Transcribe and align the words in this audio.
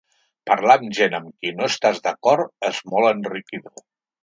Parlar 0.51 0.77
amb 0.79 0.95
gent 0.99 1.17
amb 1.17 1.29
qui 1.35 1.51
no 1.59 1.67
estàs 1.67 2.03
d’acord 2.09 2.51
és 2.73 2.83
molt 2.95 3.13
enriquidor. 3.13 3.89